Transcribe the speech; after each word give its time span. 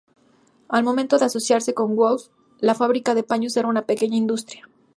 Al 0.67 0.83
momento 0.83 1.19
de 1.19 1.25
asociarse 1.25 1.75
con 1.75 1.95
Wolf, 1.95 2.29
la 2.59 2.73
fábrica 2.73 3.13
de 3.13 3.21
paños 3.21 3.55
era 3.55 3.67
una 3.67 3.83
pequeña 3.85 4.17
industria. 4.17 4.67